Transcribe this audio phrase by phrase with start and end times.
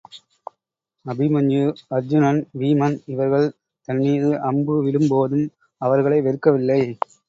[1.05, 1.61] அபிமன்யு,
[1.91, 3.47] அருச்சுனன், வீமன் இவர்கள்
[3.87, 5.47] தன் மீது அம்பு விடும்போதும்
[5.81, 6.81] அவர்களை வெறுக்கவில்லை.